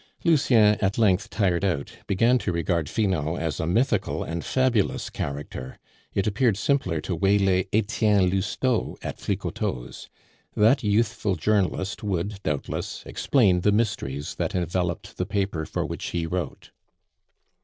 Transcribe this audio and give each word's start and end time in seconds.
Lucien, 0.23 0.75
at 0.83 0.97
length 0.97 1.29
tired 1.29 1.63
out, 1.63 1.95
began 2.07 2.39
to 2.39 2.51
regard 2.51 2.89
Finot 2.89 3.39
as 3.39 3.59
a 3.59 3.67
mythical 3.67 4.23
and 4.23 4.43
fabulous 4.43 5.11
character; 5.11 5.77
it 6.11 6.25
appeared 6.25 6.57
simpler 6.57 6.99
to 6.99 7.13
waylay 7.15 7.67
Etienne 7.71 8.27
Lousteau 8.27 8.97
at 9.03 9.19
Flicoteaux's. 9.19 10.09
That 10.55 10.81
youthful 10.81 11.35
journalist 11.35 12.01
would, 12.01 12.41
doubtless, 12.41 13.03
explain 13.05 13.61
the 13.61 13.71
mysteries 13.71 14.33
that 14.39 14.55
enveloped 14.55 15.17
the 15.17 15.25
paper 15.27 15.67
for 15.67 15.85
which 15.85 16.05
he 16.05 16.25
wrote. 16.25 16.71